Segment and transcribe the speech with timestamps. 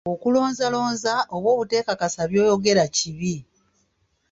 [0.13, 3.35] Okulonzalonza oba obuteekakasa by'oyogera kibi.